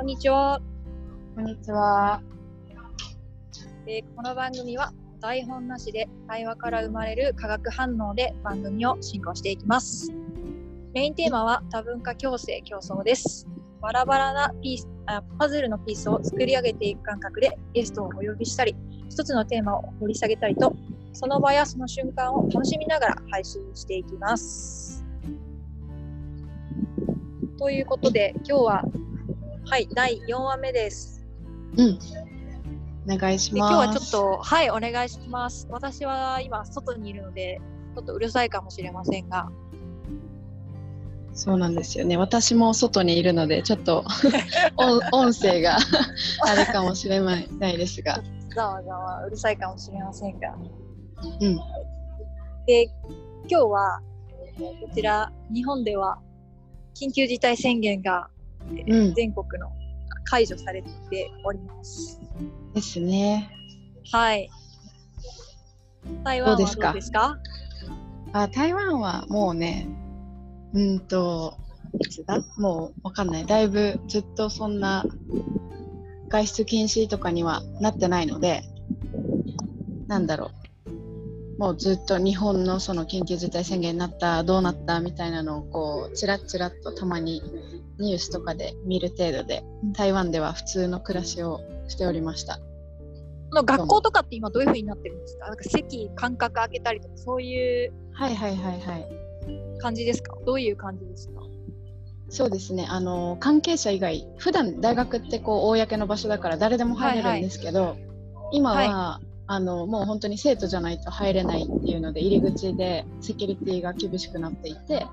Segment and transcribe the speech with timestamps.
[0.00, 0.58] こんにちは、
[1.36, 2.22] こんにちは。
[3.86, 10.10] えーこの番組は台本なしで対話から生まれる化学反応で番組を進行していきます。
[10.94, 13.46] メインテーマは多文化共生競争です。
[13.82, 18.74] バラバラなピースあパズルのピースを作り上げていく感覚でゲストをお呼びしたり、
[19.10, 20.74] 一つのテーマを掘り下げたりと、
[21.12, 25.04] その場やその瞬間を楽しみながら配信していきます。
[27.58, 28.84] ということで、今日は、
[29.70, 31.24] はい、第4話目です。
[31.76, 31.98] うん。
[33.08, 33.54] お願いします。
[33.54, 35.68] で今日はちょっと、はい、お願いします。
[35.70, 37.60] 私は今、外にいるので、
[37.94, 39.48] ちょっとうるさいかもしれませんが、
[41.34, 42.16] そうなんですよね。
[42.16, 44.04] 私も外にいるので、ちょっと
[44.76, 45.76] 音 音声が
[46.48, 47.46] あれかもしれない
[47.78, 48.20] ですが。
[48.52, 50.52] ざわざわうるさいかもしれませんが。
[51.40, 51.60] うん。
[52.66, 52.86] で、
[53.48, 54.00] 今日は、
[54.58, 56.18] こちら、日本では、
[57.00, 58.30] 緊急事態宣言が、
[58.72, 59.70] えーうん全国の
[60.24, 62.20] 解除されております。
[62.74, 63.50] ですね。
[64.12, 64.48] はい。
[66.24, 66.92] 台湾はどうどうですか？
[66.92, 67.38] ですか？
[68.32, 69.88] あ、台湾はもうね、
[70.72, 71.56] うんと、
[71.98, 72.44] いつだ？
[72.56, 73.46] もうわかんない。
[73.46, 75.04] だいぶずっとそんな
[76.28, 78.62] 外出禁止とかにはなってないので、
[80.06, 80.59] なんだろう。
[81.60, 87.42] もうずっと日本のその緊急事態宣言になった、どうなったみたいなのをこう、ちらっちらっとたまに
[87.98, 92.56] ニュースとかで見る程度で、台湾では普通の暮らしをしておりました。
[92.56, 95.48] この学校とかって今どういう風になってるんですか？
[95.48, 99.08] なんか席間隔空けたりとか、そういうはいはいはいはい。
[99.80, 100.38] 感じですか？
[100.46, 101.42] どういう感じですか？
[102.30, 102.86] そうですね。
[102.88, 107.98] あの関係者以外普段大学ってこう公の場所だから誰でも入れるんですけど、
[108.50, 109.20] 今は、
[109.52, 115.08] あのもう本当に生徒じゃないと入れないっていうので入り口でセキュリティが厳しくなっていて。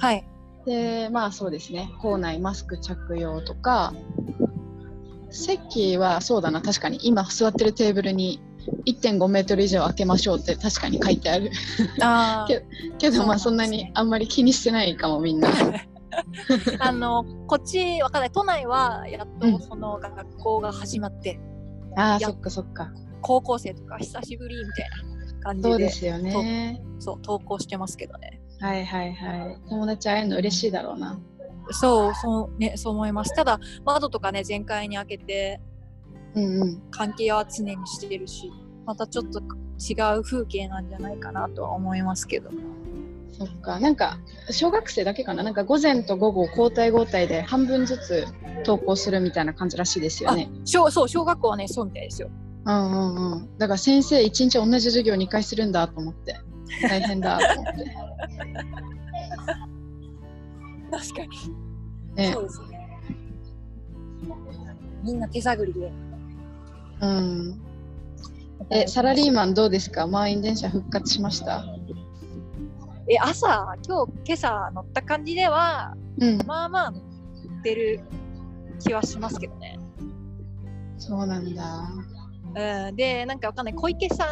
[0.00, 0.26] はい。
[0.66, 1.88] でまあそうですね。
[2.02, 3.94] 校内マスク着用とか
[5.30, 6.62] 席はそうだな。
[6.62, 8.40] 確かに今座ってるテーブルに
[8.86, 11.52] 1.5メートル以上空けましょうって確かに書いてある。
[12.00, 12.66] あ け
[12.98, 15.48] けどまあそんなにあんまり気にしてないかもみんな。
[16.80, 18.30] あの、こっち、わかんない。
[18.30, 19.58] 都内は、やっうん。
[19.58, 21.40] とその学校が始まって、
[21.96, 22.92] やああそっかそっか
[23.24, 24.90] 高校生とか久しぶりみたい
[25.34, 28.40] な感じで、そうですよねそう、投稿してますけどね。
[28.60, 29.58] はいはいはい。
[29.68, 31.18] 友達会えるの嬉しいだろうな。
[31.70, 33.34] そう、そう、ね、そう思います。
[33.34, 35.60] ただ、窓とかね、全開に開けて、
[36.34, 36.82] うんうん。
[36.90, 38.50] 関係は常にしてるし、
[38.84, 42.50] またちょっと違う風景なんじゃないかなとは思いますけど。
[43.32, 43.80] そっか。
[43.80, 44.18] なんか、
[44.50, 45.42] 小学生だけかな？
[45.42, 48.26] なんか午前と午後交代交代で半分ずつ
[48.64, 50.50] 登校するみたいな感じらしいですよね。
[50.64, 52.30] 小そう、小学校はね、そうみたいですよ。
[52.66, 53.58] うんうんうん。
[53.58, 56.40] だから先生一日同じ授業2回するんだと思って。
[56.82, 57.84] 大変だと思って。
[60.90, 61.28] 確かに。
[62.14, 62.98] ねそうですね。
[65.02, 65.92] みんな手探りで。
[67.00, 67.60] うん。
[68.70, 70.06] え、サラリーマンどうですか？
[70.06, 71.64] 満員電車復活しました？
[73.08, 76.38] え、朝、今日、今朝乗った感じでは、うん。
[76.46, 77.02] まあまあ乗っ
[77.62, 78.00] てる
[78.80, 79.78] 気はしますけどね。
[80.96, 81.90] そうなんだ。
[82.56, 83.74] うん、で、なんかわかんない。
[83.74, 84.28] 小池さん、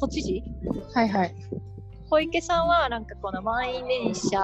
[0.00, 0.42] 都知事？
[0.94, 1.34] はいはい。
[2.10, 4.40] 小池さんは、なんかこの満員電車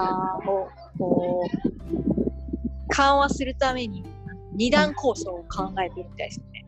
[0.46, 0.68] を、
[0.98, 4.04] こう、緩和するために、
[4.52, 6.66] 二段構想を考えてるみたいですね。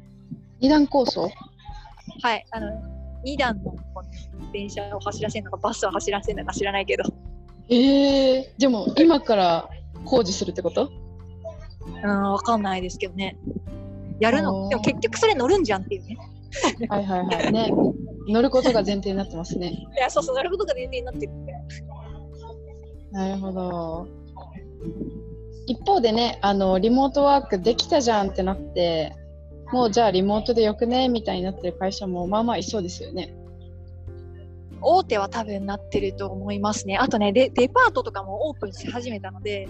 [0.61, 1.31] 二段構想？
[2.23, 2.47] はい。
[2.51, 2.67] あの、
[3.23, 3.75] 二段の
[4.53, 7.05] 電車を走らせるのか、バスを走らせるのか知らないけど、
[7.69, 9.69] ええー、でも今から
[10.05, 10.91] 工事するってこと？
[12.03, 13.37] うん、わかんないですけどね。
[14.21, 16.17] やるおの、ーでも結局それ乗るんじゃんっていうね。
[16.89, 17.53] はいはいはい。
[17.53, 17.71] ね。
[18.29, 19.69] 乗ることが前提になってますね。
[19.69, 21.53] いや、そうそう、乗ることが前提になってるんで。
[23.13, 24.07] なるほど。
[25.67, 29.15] 一方でね、あのリモートワークできたじゃんってなって、
[29.73, 33.35] もうじゃあリモートでよくねみたいになってる会社もまあまあいそうですよね。
[34.81, 36.97] 大手は多分なってると思いますね。
[36.99, 39.69] あとね、デデパートとかもオープンし始めたので、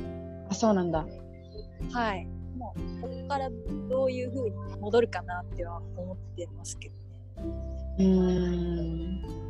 [0.50, 1.06] あ、そうなんだ。
[1.92, 2.26] はい。
[2.58, 3.50] もう、から
[3.88, 7.00] どういう風に戻るかなっては思ってますけどね。
[7.98, 9.46] うーん。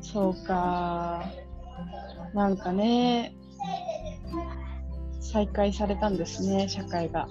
[0.00, 1.24] そうか。
[2.34, 3.34] なんかね、
[5.20, 7.28] 再開されたんですね、社会が。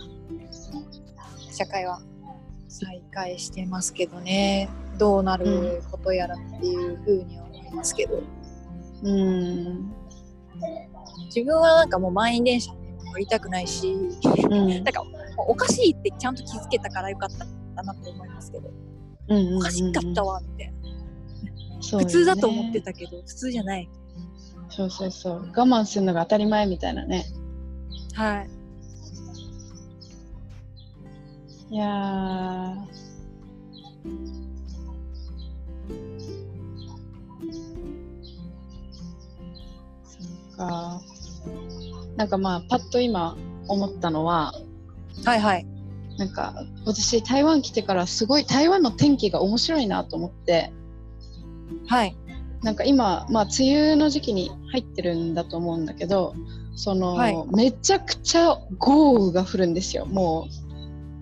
[1.51, 2.01] 社会は
[2.67, 4.69] 再開してますけどね。
[4.97, 8.17] どうなることやらっていう風には思いますけど。
[8.17, 9.93] うーん。
[11.25, 12.73] 自分はなんかもう満員電車
[13.09, 15.03] に乗りたくないし、うんなんか
[15.37, 17.29] おかしいってちゃんと気づけたからよかっ
[17.75, 18.69] たなと思いますけど、
[19.29, 20.73] うんうんうんうんおかしかったわみたいな。
[20.73, 20.79] ね
[21.81, 23.89] 普通だと思ってたけど、普通じゃない。
[24.69, 25.39] そうそうそう。
[25.55, 27.25] 我慢するのが当たり前みたいなね。
[28.13, 28.49] はい。
[31.71, 32.75] いやー
[40.03, 40.19] そ
[40.53, 41.01] っか
[42.19, 43.37] なんかまあパッと今
[43.69, 44.53] 思ったのは
[45.23, 45.65] はいはい。
[46.17, 46.53] なんか
[46.85, 50.73] 私台湾来てからすごい台湾の天気が面白いなと思って
[51.87, 52.15] はい。
[52.61, 56.35] なんか今、まあ、梅雨の時期に入ってるんだと思うんだけど
[56.75, 60.49] その、はいめちゃくちゃ豪雨が降るんですよも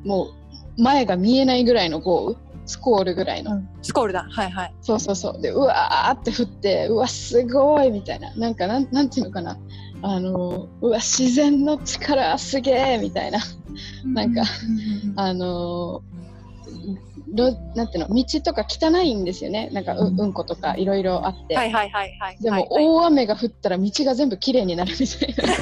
[0.03, 0.29] うも
[0.77, 3.69] う前が見えないぐらいの豪雨スコールぐらいの、うん。
[3.83, 4.27] スコールだ。
[4.29, 4.75] はいはい。
[4.81, 9.57] そうそうそうでうわーって降ってうわすごいみたいななんかなんなんていうのかな
[10.09, 13.39] あのうわ自然の力すげえみたいな。
[14.05, 14.43] なんか
[15.15, 16.01] あの
[17.33, 19.69] ろなんていうの道とか汚いんですよね。
[19.71, 20.33] なんかううん。
[20.33, 22.37] ことかいろいろあって、はいはいはいはい。
[22.41, 25.53] でも大雨が降ったら道が全部きれいになるみたいな。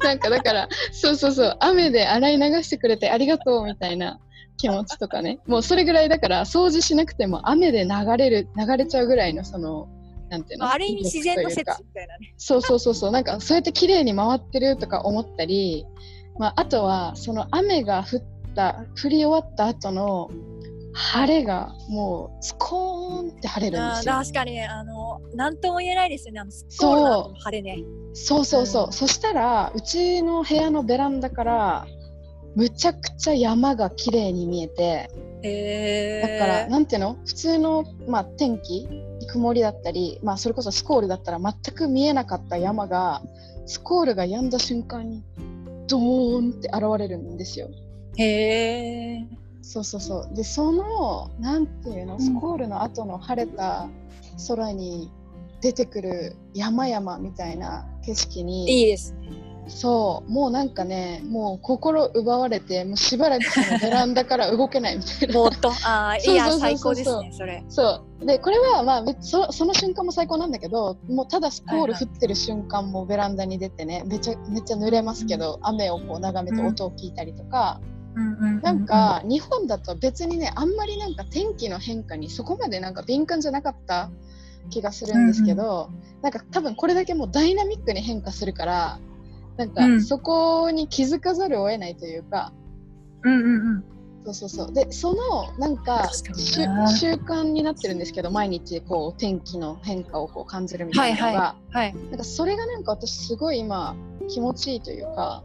[0.04, 4.18] なんかだからそうそうそう雨で洗い流してくれてありがとうみたいな。
[4.58, 5.40] 気持ちとかね。
[5.46, 9.88] もうそれぐらいだから掃除しなくても雨で流れる流れちゃうぐらいのその
[10.32, 10.64] なんていうの？
[10.64, 12.34] まあ、ある意味自然の説みたいなね。
[12.38, 15.84] そうそうそうそうなんかそうやって綺麗に回ってるとか思ったり、
[16.38, 18.20] まあ、あとはその雨が降っ
[18.54, 20.30] た降り終わった後の
[20.94, 24.14] 晴れがもうスコーンって晴れるんですよ。
[24.14, 26.40] 確かに、あの、なんとも言えないですよね。
[26.40, 27.82] あの、スコールの晴れね。
[28.14, 31.86] そうそうそう、うんそしたらうちの部屋のベランダから
[32.54, 35.08] むちゃくちゃ山が綺麗に見えて。
[36.22, 37.16] だから、なんていうの？
[37.24, 38.86] 普通の、まあ、天気
[39.32, 43.22] 曇りだったり、まあ、それこそスコールだったら全く見えなかった山が
[43.64, 45.24] スコールが止んだ瞬間に
[45.88, 47.70] ドーンって現れるんですよ。
[48.16, 49.26] へえ。
[49.62, 53.88] そうそうそうでそのなんていうのんスコールの後の晴れた
[54.48, 55.10] 空に
[55.62, 59.51] 出てくる山々みたいな景色にいいですね。
[59.68, 60.30] そう。
[60.30, 63.44] もうなんかねもう心奪われてもうしばらく
[63.80, 65.34] ベランダから動けないみたいな。
[65.34, 65.70] ぼーっと。
[65.84, 67.64] ああ、 いや、最高ですね、それ。
[67.68, 68.26] そう。
[68.26, 77.80] でこれはまあ別そその瞬間も最高なんだけどもうただスコール降ってる瞬間もベランダに出てねめちゃめっちゃ濡れますけど、雨をこう眺めて音を聞いたりとか、
[78.14, 84.10] うんうんうなん、か日本だと別にねあんまりなんか天気の変化にそこまでなんか敏感じゃなかった
[84.70, 88.98] 気がするんですけど、なんか多分これだけもうダイナミックに変化するから
[89.62, 92.52] なんかうんそこに気づかざるを得ないというか、
[93.22, 93.48] うんうんう
[93.78, 93.84] ん。
[94.24, 96.62] そうそうそうでそのなんか習
[97.14, 101.94] 慣になってるんですけど毎日こう天気の変化をこう感じるみたいなのが、はいはい。
[102.10, 103.96] なんかそれがなんか私すごい今
[104.28, 105.42] 気持ちいいというか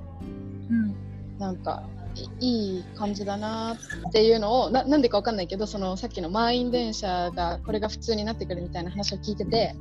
[0.69, 0.95] うん。
[1.39, 1.83] なんか
[2.15, 9.75] いいい感じだなっていうのをななんでかわかんないけどそのさっきの満員電車がこれが普通になってくるみたいな話を聞いてて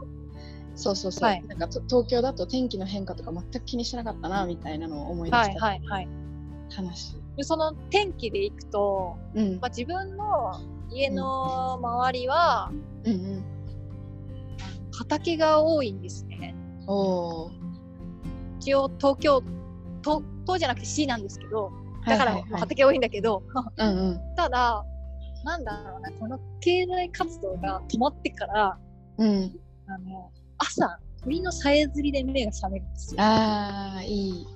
[0.77, 1.45] そうそうそう、はい。
[1.49, 5.65] なんかと東京だと天気の変化とか全く気にしてなかったなみたいなのを思い出はいした。
[5.65, 6.09] はいはい。
[6.71, 7.17] 話。
[7.37, 9.59] でその天気で行くと、うん。
[9.61, 12.71] まあ、自分の家の周りは
[13.05, 13.45] うんうん。
[14.93, 16.55] 畑が多いんですね。
[18.61, 19.43] 一応東京
[20.03, 21.73] 東東じゃなくて市なんですけど
[22.07, 22.53] だからはいはい。
[22.53, 23.43] はい畑多いんだけど、
[23.77, 24.21] うんうん。
[24.37, 24.85] ただ
[25.45, 28.79] なんだろうなこの経済活動が止まってから
[29.19, 29.59] うん。
[29.87, 33.21] あの朝鳥のさえずりで目が覚めるんですよ。
[33.21, 34.47] ああいい。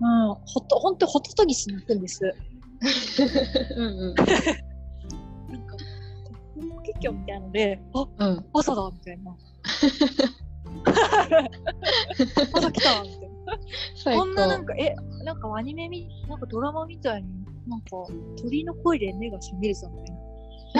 [0.00, 2.34] うん、ほとほんとホトトギスに行くんです。
[3.76, 4.26] うんうんなん
[5.66, 5.76] か
[6.84, 9.36] 結局みたいなのであうん朝だみたいな。
[12.52, 13.14] 朝来たみた
[14.12, 14.20] いな。
[14.20, 14.94] こんななんか、え、
[15.24, 17.28] なんかアニメみ、なんかドラマみたいに、
[17.68, 17.90] なんか
[18.36, 20.22] 鳥の声で目が覚めるぞみたいな。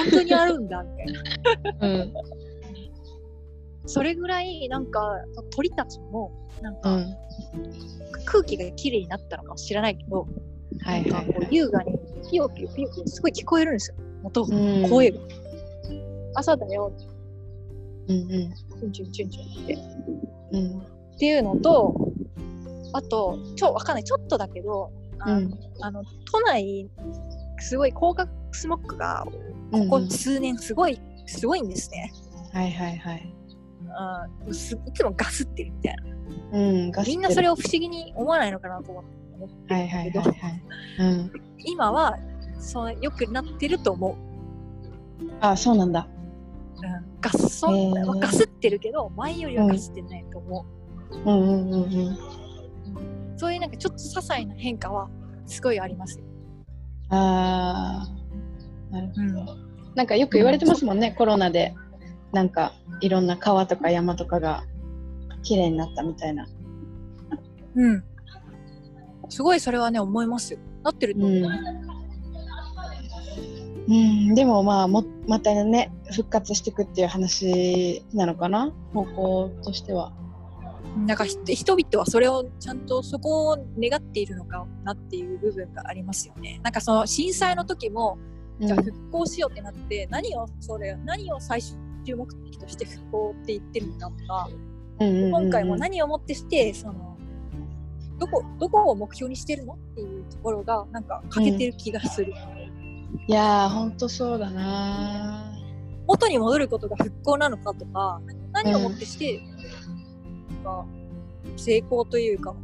[0.02, 1.22] 本当にあるんだみたいな。
[1.88, 2.12] うん
[3.86, 5.00] それぐらい、なんか
[5.50, 7.16] 鳥たちも、なんかうん。
[8.24, 10.26] 空気がきれいになったのかもしれないけど、
[10.80, 11.98] はいはいなんかこう優雅に
[12.30, 13.96] ピヨピヨピヨピヨすごい聞こえるんですよ。
[14.24, 14.88] 音が、うん。
[14.88, 15.20] 声が。
[16.34, 16.92] 朝だよ、
[18.08, 18.28] うんうん。
[18.28, 19.78] チュンチュンチュンチュンって。
[20.52, 20.78] うん。
[20.80, 21.94] っていうのと、
[22.92, 24.90] あと、ちょ、わかんない、ちょっとだけど、
[25.20, 25.58] あの、うん。
[25.80, 26.90] あの都内、
[27.60, 29.24] すごい高額スモッグが、
[29.70, 32.12] ここ数年すごい、すごいんですね。
[32.52, 33.35] はいはいはい
[34.46, 36.16] うん、すいつもガスってるみたいな。
[36.52, 39.74] うんガスみんなそれを不思議に思わないのかなと思って。
[39.74, 40.62] はいはいはいはい
[41.00, 41.32] うん。
[41.58, 42.18] 今は
[42.58, 44.16] そう良くなってると思う。
[45.40, 46.08] あそうなんだ。
[46.76, 47.68] うん、ガスそ
[48.20, 50.66] ガスってるけど前よりはガスってないと思
[51.10, 51.24] う、うん。
[51.24, 52.18] うんうんうん
[53.38, 55.08] そういうなんかちょっと些細な変化は
[55.46, 56.18] すごいあります。
[56.18, 56.24] よ。
[57.10, 58.92] あー。
[58.92, 59.52] なるほど。
[59.52, 59.94] うん。
[59.94, 61.74] なんかよく言われてますもんね、コロナで。
[62.32, 64.64] なんかいろんな川とか山とかが
[65.42, 66.46] 綺麗になったみたいな。
[67.74, 68.04] うん。
[69.28, 70.58] すごいそれはね思いますよ。
[70.82, 71.40] なってるとう思う。
[71.40, 71.46] ん。
[73.88, 73.92] う
[74.32, 78.72] ん、でもまあもまたね復活していくっていう話なのかな？
[78.92, 80.12] 方向としては。
[81.06, 86.58] なんかひ人々はそれをちゃんとそこを願っているのかなっていう部分がありますよね。
[86.62, 88.18] なんかその震災の時も
[88.58, 91.60] じゃあ復興しようってなって、何をそれ何を最
[92.06, 97.18] 終目的として復興って言ってるのかとか、うんうんうんうん今回も何をもってしてその
[98.18, 102.32] どこどこを目標にしてるのっていうところがなんか欠けてる気がする。
[103.28, 105.52] いやーほんとそうだな
[106.06, 108.20] 元に戻ることが復興なのかとか
[108.52, 109.42] 何をもってして、
[110.48, 110.86] なんか
[111.56, 112.54] 成功というか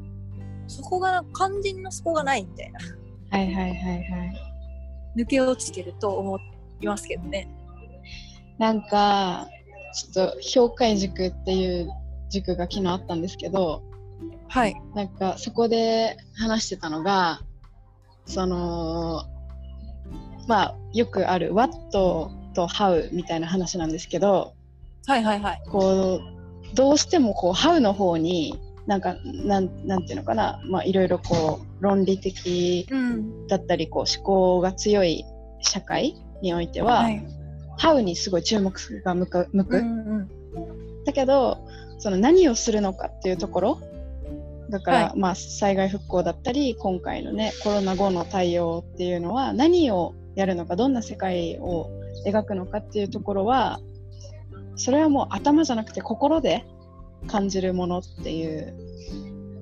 [0.69, 2.79] そこが肝心のそこがないみたいな
[3.31, 4.37] はいはいはいはい。
[5.17, 6.39] 抜け落ちてると思
[6.81, 7.49] いますけどね。
[8.63, 9.49] なんか
[9.93, 11.91] ちょっと評価塾っていう
[12.31, 13.83] 塾が昨日あったんですけど
[14.49, 14.81] はい。
[14.95, 17.41] なんかそこで話してたのが
[18.25, 19.25] その
[20.47, 24.55] まあよくある What と How みたいな話なんですけど
[25.09, 25.63] はいはいはい。
[25.69, 33.47] こうどうしてもこう How の方になんかなんなんていうのかなまあいろいろこう論理的うん。
[33.49, 35.25] だったりこう思考が強い
[35.63, 37.42] 社会においては、い。
[37.79, 38.73] How にすごい注目
[39.05, 41.05] が向く向く、うんうん。
[41.05, 41.59] だけど
[41.99, 43.81] その何をするのかっていうところ
[44.71, 51.91] だから、はまあ災害復興だったり今回のねコロナ後の対応っていうのは何をやるのかどんな世界を
[52.27, 53.81] 描くのかっていうところは
[54.77, 56.65] それはもう頭じゃなくて心で
[57.27, 58.75] 感じるものっていう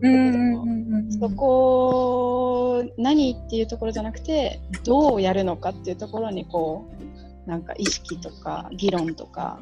[0.02, 1.12] うんうんうんうん。
[1.12, 7.19] そこを何っていうところじゃなくてどうやるのかっていうところにこう
[7.50, 9.60] なんか意識とか議論とか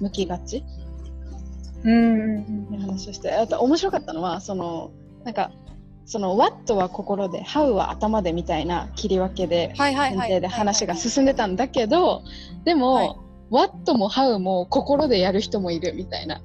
[0.00, 0.64] 向きがち
[1.84, 4.92] うん話をしてあと面白かったのはその
[5.24, 5.50] なんか
[6.04, 9.74] その What は心で How は頭でみたいな切り分けで。
[9.76, 12.22] 前提で話が進んでたんだけど
[12.64, 13.16] でも、はい
[13.50, 16.40] What も How も心でやる人もいるみたいな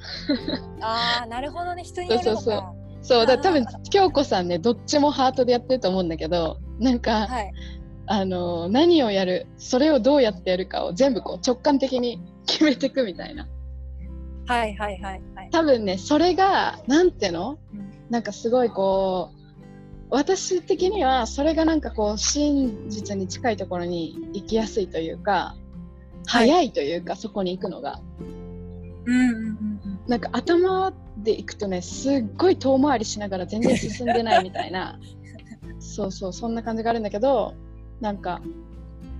[0.81, 1.85] ああ、なるほどね。
[1.85, 2.41] 人によるのか。
[2.41, 2.63] そうそう
[3.01, 7.53] そうだから多分京子さんねどっちもハートでやってると思うんだけどなんか、はい。
[8.07, 13.47] あの何をやるそれをどうやってやるかを全部こう直感的に決めていくみたいな。
[14.47, 15.49] はいはいはいはい。
[15.51, 17.87] 多分ねそれがなんてのうん。
[18.09, 19.37] なんかすごいこう
[20.09, 25.57] 私的にはそれがなんかこう真実に近いところに行きやすいというか、
[26.25, 26.49] はい。
[26.49, 27.99] 早いというかそこに行くのが。
[29.05, 29.99] うんうんうんうん。
[30.07, 34.97] なんか頭で行くとねすっごい遠回りしながら全然進んでないみたいな。
[35.79, 37.53] そうそうそんな感じがあるんだけど
[38.01, 38.41] なんか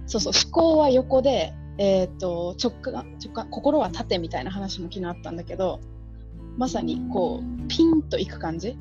[0.06, 2.94] そうそう思考は横で、えー、と直感
[3.24, 5.80] 直感心は縦みたいな話も昨日あったんだけど
[6.58, 8.78] まさにこうピンといく感じ？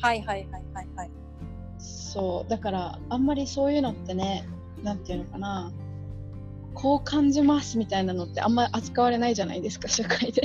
[0.00, 1.10] はいはいはいはいはい。
[1.78, 4.48] そうだからあんまりそういうのってね
[4.82, 5.72] なんていうのかな
[6.74, 10.42] こう感じますみたいなのってあんまり扱われないじゃないですか社会で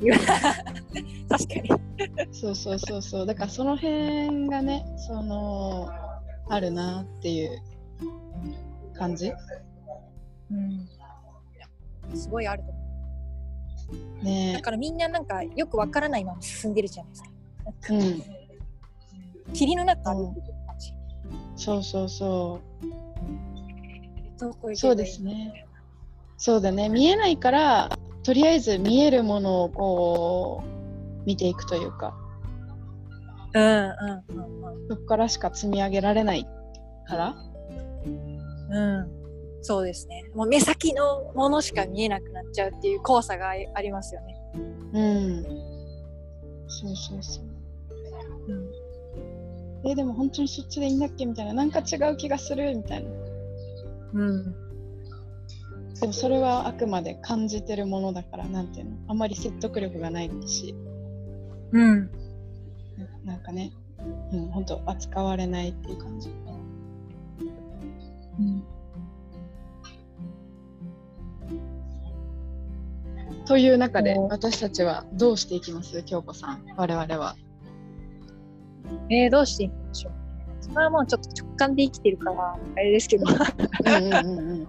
[1.28, 1.68] 確かに。
[2.32, 5.88] そうそうそうそうだからその辺がねその
[6.48, 7.60] あるなっていう
[8.94, 9.32] 感じ？
[10.50, 10.88] うん。
[12.16, 14.24] すごいあると思う。
[14.24, 17.30] だねからみんななんかよくわからないまま進んでるじゃないですか。
[17.90, 18.22] うん
[19.52, 20.92] 霧の中歩いてる感じ。
[21.56, 22.60] そうそうそ
[24.38, 25.66] うそうですね
[26.36, 30.62] そうだね見えないからとりあえず見えるものをこ
[31.22, 32.14] う見ていくというか
[33.54, 36.44] うんうんうんそこからしか積み上げられない
[37.08, 37.34] から？
[38.04, 38.76] うん。
[38.76, 39.62] うん。
[39.62, 40.24] そうですね。
[40.34, 44.36] もう目先のものしか見えなくなっちゃうっていう怖さがあありますよね。
[44.92, 45.42] うん
[46.68, 47.44] そうそうそう
[48.48, 48.54] う
[49.84, 49.90] ん。
[49.90, 53.10] えでも本当にそっちでいいんだっけみたいななんか違う気がするみたいな
[54.14, 54.54] うん。
[56.00, 58.96] でもそれはあくまで感じてるものだからなんていうの？
[59.08, 60.74] あんまり説得力がないし
[61.72, 62.10] うん。
[63.24, 63.72] なんかね、
[64.32, 66.30] うん、本当扱われないっていう感じ。
[68.38, 68.64] うん。
[73.46, 76.02] という中でお私たちはどうしていきます？
[76.02, 77.36] 京子さん我々は。
[79.10, 80.12] えー、どうしていきましょう？
[80.12, 80.18] ね。
[80.60, 83.32] それはもうちょっと直感で生きてるから、あれですけど、う
[83.90, 84.68] んうんうん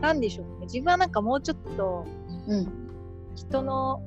[0.00, 0.66] なんでしょうね。
[0.66, 2.06] 自分はなんかもうちょっと
[2.48, 2.72] うんうん。
[3.34, 4.02] 人の、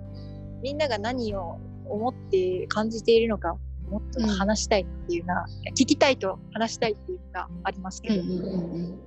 [0.62, 3.58] みんなが何を思って感じているのか、
[3.90, 9.00] もっと話したいっていうな、聞きたいと話したいっていうのがありますけど、うんうんうん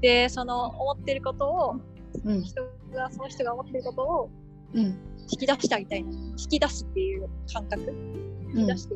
[0.00, 1.76] で、その思ってることを、
[2.24, 2.62] うん人
[2.92, 4.30] が、その人が思ってることを
[4.74, 4.84] うん
[5.32, 6.10] 引き出してあげたいな。
[6.12, 8.94] 引き出すっていう感覚、うん引き出して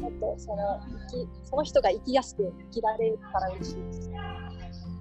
[0.00, 0.80] もっとその
[1.44, 4.10] その人が生きやすく生きられるから嬉しいです。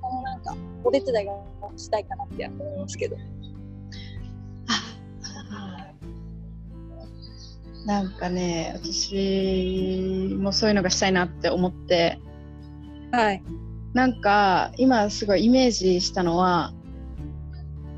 [0.01, 1.33] このなんかお手伝いが
[1.77, 3.15] したいかなって思いますけど。
[7.85, 12.19] なんかね、私もそういうのがしたいなって思って、
[13.11, 13.43] はい。
[13.93, 16.73] なんか今すごいイメージしたのは、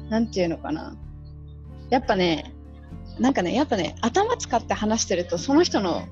[0.09, 0.95] なんていうのかな。
[1.89, 2.53] やっぱね、
[3.19, 6.07] なんかね、やっぱね、頭使って話してると、その人の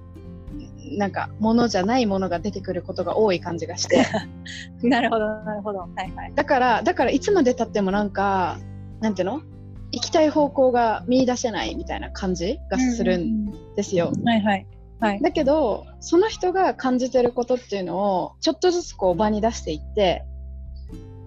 [0.97, 4.05] なんかものじゃないものが出てくることが多い感じがして、
[4.83, 5.79] なるほど、なるほど。
[5.79, 6.33] はいはい。
[6.35, 8.59] だから、だからいつまでたってもなんか、
[8.99, 9.41] なんていうの？
[9.91, 14.11] 行きたい方向が見出せないみたいな感じがするんんですよ。
[14.15, 14.23] うん。
[14.27, 14.67] はいはい。
[14.99, 15.21] はい。
[15.21, 20.23] だけどその人が感じてることっていうのをちょっとずつこう場に出していって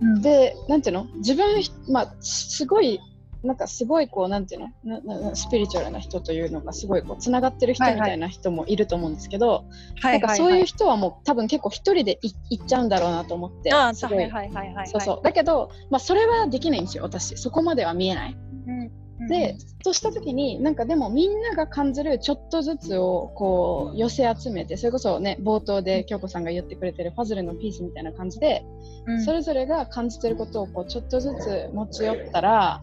[0.00, 1.06] うんでなんていうの？
[1.16, 1.44] 自分
[1.90, 3.00] まあすごい
[3.42, 5.00] なんかすごいこうなんていうの？
[5.02, 9.64] ななスピリチュアルな人というのがすごいこうつながってる人みたいな人もいると思うんですけど、はい
[10.02, 10.12] はい。
[10.12, 14.88] なんかそういう人はもう多分結構一人でい行っちゃうんだろうなと思ってああ、すごいはいはいはいはい。
[14.88, 18.36] そうそうだけど、まあ、それはできないんですよ私そこまでは見えない。
[18.66, 18.90] うん。
[19.28, 28.64] で、とした時になんかでもみんなが感じるちょっとずつをこう寄せ集めてそれこそね冒頭で京子さんが言ってくれてるパズルのピースみたいな感じで、
[29.06, 32.82] うん、それぞれが感じてることをこうちょっとずつ持ち寄ったら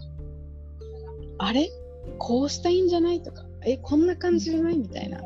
[1.38, 1.70] あれ？
[2.18, 5.20] こうしたいんじゃないとかえこんな感じじゃないみたいな。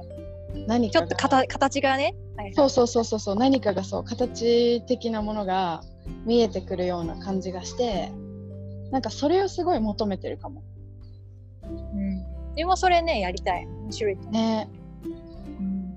[0.68, 1.08] 何かが。
[1.08, 2.16] ちょっと形形がね。
[2.36, 5.84] はいはいそうそうそうそうそう何かがそう形的なものが
[6.26, 8.12] 見えてくるような感じがして
[8.92, 10.64] なんかそれをすごい求めてるかも。
[11.64, 12.56] うん。
[12.56, 13.66] でもそれね、やりたい。
[13.66, 14.18] 面白い。
[14.32, 14.70] ね。
[15.04, 15.08] う
[15.64, 15.96] ん。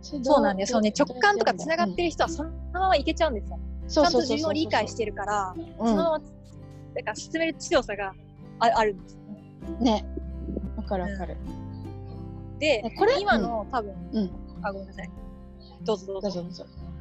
[0.00, 0.72] そそうなんです。
[0.72, 3.58] そうね、直感とかつながってる、る人はそのままいけちゃうんですよ。
[3.88, 6.24] ちちゃんと自分を理解してるから、そのまま、だ
[7.02, 8.12] から進める強さが
[8.60, 9.14] ああるんです。
[9.16, 9.20] よ
[9.80, 10.04] ね。
[10.76, 11.36] わかるわかる、
[12.58, 13.20] でえ、これ？
[13.20, 14.30] 今の、多分、うん。
[14.62, 15.10] あ、ごめんなさい。
[15.84, 16.44] どうぞどうぞ。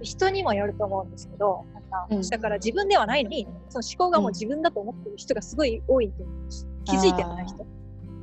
[0.04, 2.22] 人にもよると思うんですけど、なんかうん。
[2.22, 6.68] だから自分ではないのに、その思考がもう自分だと思ってる人がすごい多いと思うんです。
[6.86, 7.66] 気づいてない人。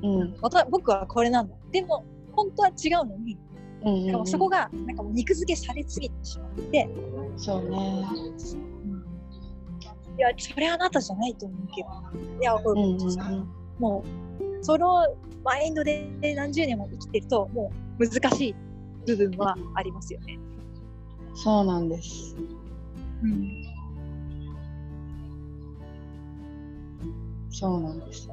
[0.03, 0.37] うん。
[0.40, 1.55] また僕はこれなんだ。
[1.73, 3.38] でも、本当は違うのに、
[3.83, 4.27] うんうんうん。
[4.27, 6.88] そこがなんかもう肉付けされすぎてしまって、
[7.37, 8.07] そうね。
[10.19, 11.88] いや、それはあなたじゃないと思うけど、
[12.40, 13.01] いや、こううんうん。
[13.01, 15.07] うんもう、その
[15.43, 18.55] マインドで何十年も生きてると、もう難しい
[19.07, 20.38] 部分はありますよね。
[21.35, 22.37] そうなんです。
[23.23, 23.64] うん、
[27.51, 28.29] そうなんです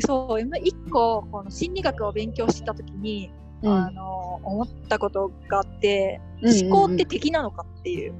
[0.00, 3.30] そう、今一個、この心理学を勉強してたときに、
[3.62, 3.72] うん。
[3.72, 6.66] あの、思ったことがあって、うんうんうん。
[6.72, 8.14] 思考って敵なのかっていう。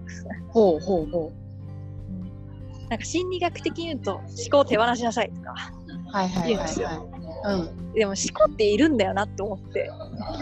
[0.49, 1.33] ほうほうほ
[2.89, 5.55] なんか心理学的に言うと、思考を手放しなさいとか。
[6.09, 6.49] うはいはいはい。
[6.49, 6.89] 言うんですよ。
[6.89, 9.91] はいでも思考っているんだよなって思って。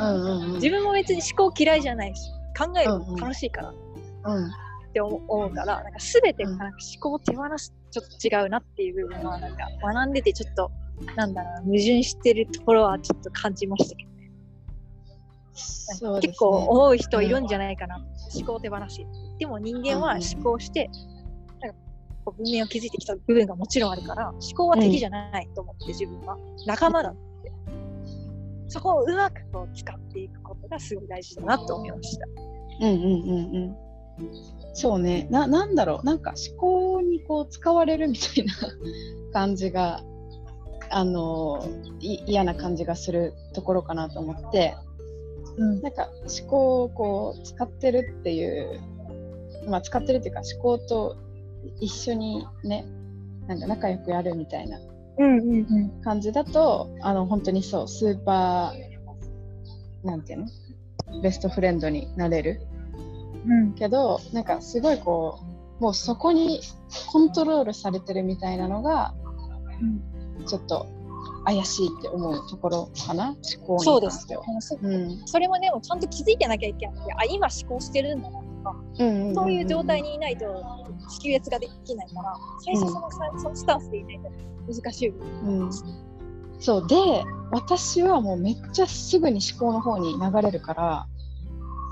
[0.00, 0.52] うんうんうんうん。
[0.54, 3.16] 自分も別に思考嫌いじゃないし、考えるのうんうん。
[3.16, 3.68] 楽しいから。
[3.70, 3.74] っ
[4.26, 4.50] うん。
[4.92, 10.70] て思うから、なんか全てなんか思考を手放すちょっと違うなっていう部分は、なんか学んでてちょっと、
[11.16, 14.30] なんだろうな、矛盾してるところはちょっと感じましたけどね。
[16.14, 16.20] ね。
[16.20, 17.96] 結構思う人いるんじゃないかな、
[18.34, 19.06] 思考を手放し。
[19.38, 20.32] でも人間はうんうん。
[20.34, 20.88] 思考して、
[21.60, 21.78] なんか
[22.24, 26.36] こう文明を築いてきた部分がもちろんあるから、思考は敵じゃないと思って自分は。
[26.66, 27.14] 仲間だ。
[28.74, 32.26] そこをうまくこう使っていくことがすごい大事だなと思いました。
[32.80, 33.76] うんうんうん
[34.18, 34.74] うん。
[34.74, 35.28] そうね。
[35.30, 36.04] ななんだろう。
[36.04, 38.52] なんか思考にこう使われるみたいな
[39.32, 40.02] 感じが
[40.90, 41.64] あの
[42.00, 44.74] い嫌な感じがするところかなと思って。
[45.56, 45.80] うん。
[45.80, 48.80] なんか思考をこう使ってるっていう
[49.68, 51.16] まあ使ってるっていうか思考と
[51.78, 52.84] 一緒にね
[53.46, 54.80] なんか仲良くやるみたいな
[55.18, 56.02] うんうんうん。
[56.02, 60.46] 感じだとあの本当にそうスーパーなんていうの？
[61.22, 62.60] ベストフレンドになれる。
[63.46, 63.74] うん。
[63.74, 65.40] けどなんかすごいこ
[65.80, 66.60] うもうそこに
[67.10, 69.14] コントロールされてるみたいなのが
[70.46, 70.86] ちょっと
[71.44, 73.36] 怪しいって思うところかな？
[73.56, 74.86] 思考そうですに関しては。
[74.86, 75.26] うんそうん。
[75.26, 79.34] それもでもちゃんと気づいてなきゃいけないあ今思考してるんだなとか、うんうんんん。
[79.34, 80.46] そういう状態にいないと
[81.08, 84.30] 識別ができないから最初その,、そのスタンスでいないと
[84.72, 85.70] 難しいうん。
[86.58, 86.86] そう。
[86.88, 86.96] で
[87.52, 91.06] 私はもうめっちゃすぐに思考の方に流れるから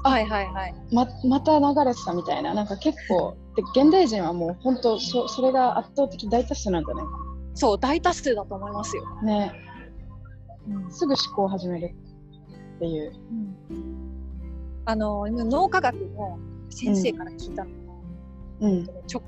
[0.04, 0.74] はいはいはい。
[0.90, 2.54] ままた流れてたみたいな。
[2.54, 7.10] なんか結構で現代人はもう本当そそれが圧倒的大多数なんじゃないか
[7.54, 9.52] そう大多数だと思いますよ、なね。
[10.68, 10.90] うん。
[10.90, 11.94] すぐ思考を始める
[12.76, 13.12] っていう。
[14.84, 16.38] あの脳科学の
[16.72, 17.74] 先生から聞いたのが、
[18.60, 18.84] うん。
[19.10, 19.22] 直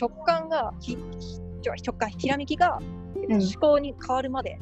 [0.00, 0.96] 直感がひ
[1.64, 2.80] 直感ひらめきが、
[3.16, 3.42] えっとうん。
[3.42, 4.58] 思考に変わるまで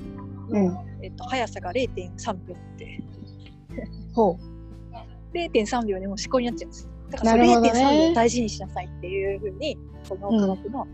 [0.51, 0.77] うん。
[1.03, 3.01] えっと、速さが0.3秒って。
[4.14, 4.37] ほ
[5.33, 6.88] 0.3秒でもう思考になっちゃうんです。
[7.11, 7.85] だからそのなるほどね。
[7.85, 10.87] 0.3秒大事にしなさいっていうふうにこの科学の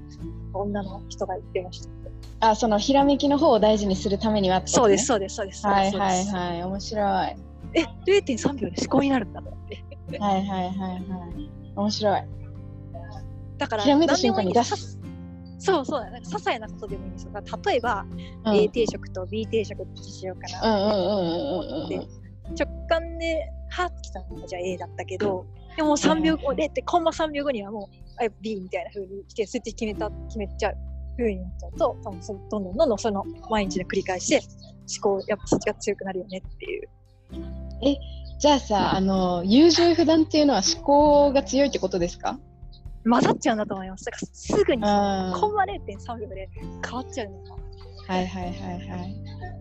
[0.52, 1.92] 女の人が言ってました、う。
[2.40, 4.66] あ、そのひらめきの方を大事にするためにはね。
[4.66, 5.66] そうですそうですそうです。
[5.66, 6.62] はいはいはい。
[6.62, 7.36] 面白い。
[7.74, 9.84] え0.3秒で思考になるんだと思って
[10.18, 11.50] はいはいはい。
[11.76, 12.22] 面白い。
[13.58, 14.62] だからひらめいた瞬間に出
[15.58, 17.32] そうそうだなんか些細なことでもいいんですよ。
[17.32, 18.06] だから例えば、
[18.44, 18.54] うん。
[18.56, 20.94] A 定食と B 定食どっちしようかうんな。
[20.94, 21.26] うんうんうん
[21.78, 22.54] うんうん。
[22.54, 27.88] 直感ではっきたのがじゃあ A だったけどでも3秒後でってコンマ3秒後にはも
[28.20, 30.76] うあ B みたいな風にしてスイッチ決めた決めちゃう。
[31.16, 32.20] 風になっちゃうとどん
[32.64, 34.40] どんどんどんその毎日の繰り返しで
[35.00, 36.88] 思考やっぱそっちが強くなるよねっていう
[38.38, 42.38] じゃあさ、あの、優柔不断っていうのは思考が強いってことですか？
[43.08, 44.04] 混ざっちゃうんだと思います。
[44.06, 46.48] だからすぐにあコンマ0.3秒で
[46.84, 47.54] 変わっちゃうのが
[48.06, 48.54] はいはいはい
[48.88, 49.14] はい。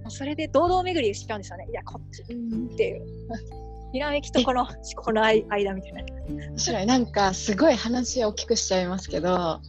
[0.10, 1.68] それで堂々巡りしちゃうんですよね。
[1.70, 3.06] いやこっちうーんっていう。
[3.94, 6.04] ひらめきとこの思考の間みたいな。
[6.50, 6.86] 面白い。
[6.88, 9.60] なんかすごい話を大きくしちゃいますけど、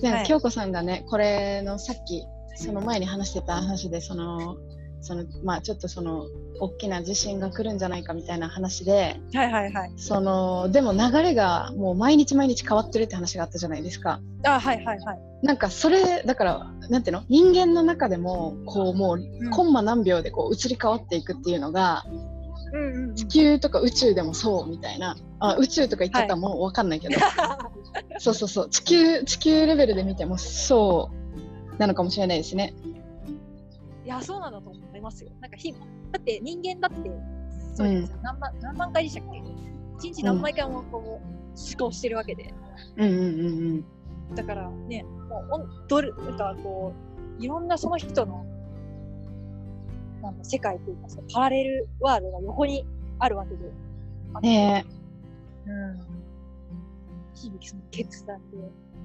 [0.00, 0.26] ではい。
[0.26, 4.56] 京子さんがね、これのさっき、その前に話してた話で、その、
[5.06, 6.26] そのまあちょっとその
[6.58, 9.92] 大きな地震が来るんじゃないかみたいな話ではいはいはい。
[9.96, 14.20] そのでも流れがもう毎日毎日変わってるって話があったじゃないですか。
[14.44, 15.18] あはいはいはい。
[15.42, 17.22] なんかそれだからなんていうの？
[17.28, 19.50] 人間の中でもこうもううん。
[19.50, 22.04] コンマ何秒でこう移り変わっていくっていうのが
[22.72, 23.14] うんうんうん。
[23.14, 25.16] 地球とか宇宙でもそうみたいな。
[25.38, 27.16] あ宇宙とか言っちゃったらもう分かんないけど、
[28.18, 28.70] そうそうそう。
[28.70, 31.10] 地球地球レベルで見てもそ
[31.74, 32.74] うなのかもしれないですね。
[34.06, 35.30] いや、そうなんだと思いますよ。
[35.40, 37.10] なんか日々、だって人間だって、
[37.74, 39.42] そうですよ、何万何万回でしたっけ？
[40.08, 41.20] 一日何万回もこう思
[41.78, 42.52] 考してるわけで。
[42.96, 43.84] うんうんうんうん
[44.34, 46.92] だからね、もうどれ、なんかこ
[47.38, 48.44] う、いろんなその人の、
[50.20, 52.84] なんだ世界というか、そのパラレルワールドが横に
[53.20, 53.70] あるわけで。
[54.42, 54.84] ね
[55.64, 56.00] うん。
[57.34, 58.56] 日々その決断で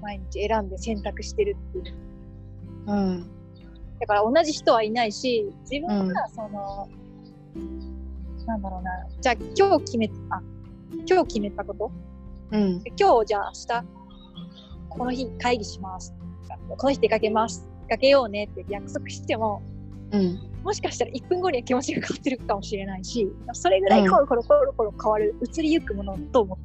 [0.02, 1.94] 毎日選んで選択してるっていう。
[2.88, 3.30] えうん
[4.02, 6.88] だから同じ人はいないし、自分がその、
[8.46, 10.42] なんだろうな、じゃあ今日決め、あ、
[11.08, 11.92] 今日決めたこと？
[12.50, 13.84] うん今日じゃあ明日、
[14.88, 16.12] この日会議します。
[16.76, 17.64] この日出かけます。
[17.82, 19.62] 出かけようねって約束しても、
[20.10, 26.58] うんもしかしたら1分後には気持ちが変わってるかもしれないし、それぐらいコロコロコロコロ変わる、移りゆくものと思っ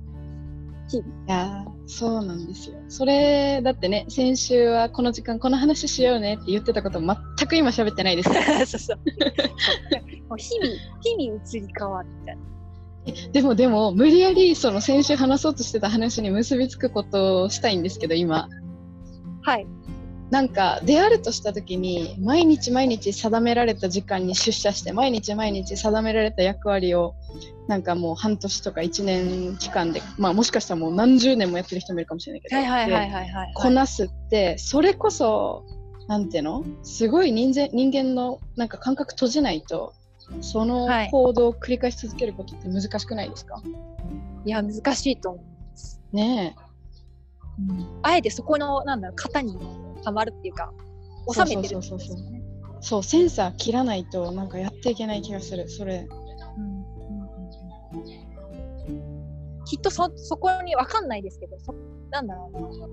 [0.89, 1.76] て、日々。
[1.87, 2.75] そうなんですよ。
[2.89, 7.15] それだってね先週はこの時間この話しようねって言ってたこと全
[7.47, 8.29] く今喋ってないです
[8.77, 8.97] そうそう。
[10.27, 10.69] もう日々、
[11.01, 12.41] 日々移り変わるみたいな。
[13.31, 18.49] でもでも無理やりその先週話そうとしてた話に結びつくことをしたいんですけど今
[19.43, 19.65] はい。
[20.29, 27.15] なんか出あるとした時に毎日毎日定められた時間に出社して毎日毎日定められた役割を
[27.67, 33.53] なんかもう半年とか1年期間でまあもしかしたらもう何十年もやってる人もいるかもしれないけど、はいはいはいではいはい。
[33.55, 35.63] こなすってそれこそ
[36.07, 36.65] なんていうの？
[36.83, 39.93] すごい人間人間のなんか感覚閉じないと
[40.41, 43.61] そのはい行動を繰り返し続けることって難しくないですか、
[44.45, 45.41] いや、難しいと思
[46.13, 46.15] う。
[46.15, 46.55] ね
[48.03, 49.57] あえてそこの、なんだろう、型に
[50.07, 50.71] はまるっていうか、
[51.31, 52.41] 収めてるってことですよね。
[52.43, 56.07] えそうセンサー切らないとなんかやっていけない気がするそれ
[59.65, 61.73] きっとそ、そこに分かんないですけど、そ
[62.09, 62.87] なんだろうな。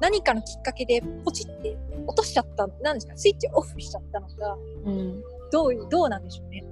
[0.00, 6.64] 何かのきっかけでポチって落としちゃった、なんですか、スイッチオフしちゃったのか、うんどういう、どうなんでしょうね。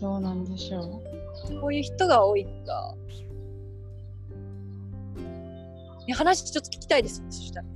[0.00, 2.94] どうなんでしょうこういう人が多いのか。
[6.06, 7.66] ね、話ちょっと聞きたいです、そしたら。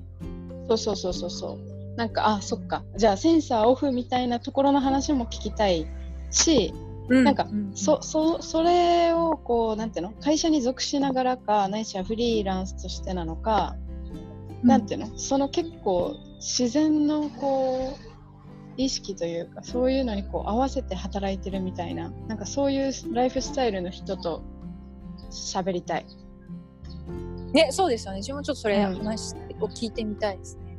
[0.68, 1.96] そうそうそうそうそう。
[1.96, 2.84] なんかあそっか。
[2.96, 5.86] じゃあセンサーオフみたいなところの話も聞きたい
[6.30, 6.72] し
[7.08, 10.12] なんかうそそそれをこうなんていうの？
[10.20, 13.76] 会社に属しながらかないしはフリーランスとしてなのか、
[14.62, 15.18] なんていうの？
[15.18, 24.44] その結構自然のこう意識というかそういうのにこう合わせて働いてるみたいななんかそういうライフスタイルの人と
[25.30, 26.06] 喋りたい。
[27.52, 28.18] ね、そうですよね。
[28.18, 30.76] 自分もちょっとそれうん話を聞いてみたいですね。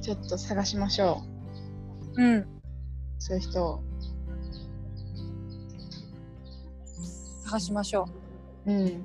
[0.00, 1.22] ちょっと探しましょ
[2.16, 2.36] うん。
[2.38, 2.48] う
[3.18, 3.82] そういう人を。
[7.44, 8.08] 探しましょ
[8.66, 9.04] うん。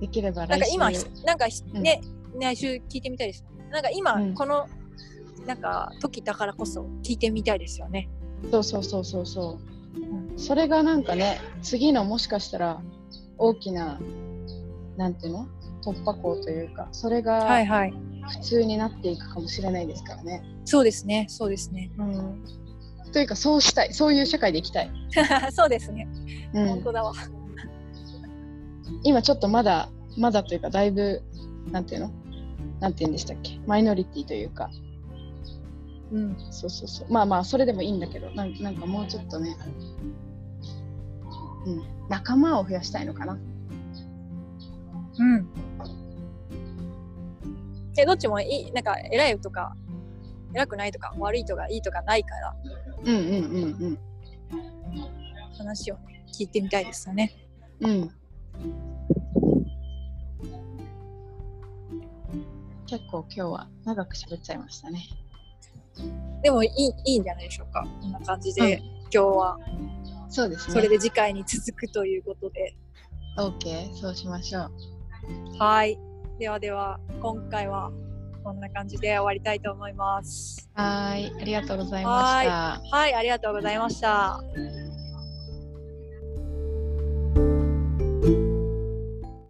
[0.00, 0.46] できればう。
[0.46, 0.90] なんか来週今、
[1.24, 2.00] なんかうんね、
[2.38, 3.44] 来週聞いてみたいです。
[3.70, 4.68] なんか今、うんこの、
[5.46, 8.08] なんか時だからこそ聞いてみたいですよね。
[8.50, 10.38] そうそうそうそうそう。
[10.38, 12.80] それがなんかね、次のもしかしたら
[13.36, 14.00] 大きな、
[15.00, 15.48] なんていうの？
[15.82, 17.94] 突破口というかそれがはいはい。
[18.28, 20.42] 普通になっていくかもしれないですからね。
[20.66, 21.24] そうですね。
[21.30, 21.90] そうですね。
[21.96, 22.44] うん、
[23.10, 24.90] というかそうしたいそういう社会でいきたい。
[25.52, 26.06] そうですね。
[26.52, 27.14] うん、本当だわ。
[29.02, 31.22] 今ちょっとまだまだというかだいぶ
[31.72, 32.10] なんていうの？
[32.80, 33.58] なんて言うんでしたっけ？
[33.66, 34.70] マイノリティというか
[36.12, 36.36] うん。
[36.50, 39.56] そうそうそうまあまあそれでもいいんだけどなんなんかもうちょっとね、
[41.64, 43.38] うん、仲間を増やしたいのかな。
[45.18, 45.48] うん。
[47.98, 49.74] え、どっちもいい、なんか偉いとか、
[50.54, 52.56] 偉くないとか、悪いとか、いいとかないから、
[53.04, 53.24] うんうん
[53.82, 53.98] うん
[55.58, 57.32] 話をね、聞いてみたいですよね。
[57.80, 58.10] うんうん。
[62.86, 65.04] 結構今日は長く喋っちゃいましたね。
[66.42, 67.86] でもいい、いいんじゃないでしょうか。
[68.00, 69.58] こんな感じで、うん今日は、
[70.28, 70.74] そうですね。
[70.74, 72.76] それで次回に続くということで。
[73.36, 74.70] OK そうしましょう。
[75.58, 75.98] はい。
[76.38, 77.92] ではでは、今回は
[78.42, 80.70] こんな感じで終わりたいと思います。
[80.74, 82.10] はーいありがとうございま
[82.42, 82.96] した。
[82.96, 84.42] はい、ありがとうございました。